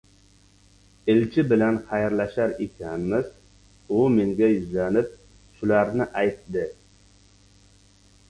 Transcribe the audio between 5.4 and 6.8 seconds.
shularni aytdi: